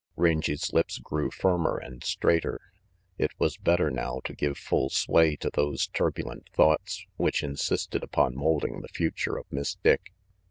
[0.15, 2.73] Rangy's lips grew firmer and straighter.
[3.19, 8.35] It was better now to give full sway to those turbulent thoughts which insisted upon
[8.35, 10.11] molding the future of Miss Dick.